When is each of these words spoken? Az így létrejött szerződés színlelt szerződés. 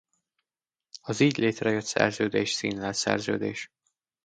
Az 1.01 1.19
így 1.19 1.37
létrejött 1.37 1.85
szerződés 1.85 2.51
színlelt 2.51 2.95
szerződés. 2.95 3.69